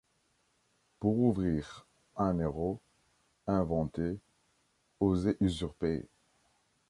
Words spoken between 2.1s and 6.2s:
un héros: inventez, osez usurper!